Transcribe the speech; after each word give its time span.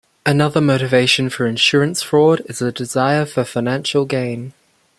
Another 0.25 0.61
motivation 0.61 1.29
for 1.29 1.45
insurance 1.45 2.01
fraud 2.01 2.41
is 2.47 2.59
a 2.59 2.71
desire 2.71 3.23
for 3.23 3.43
financial 3.43 4.03
gain. 4.05 4.53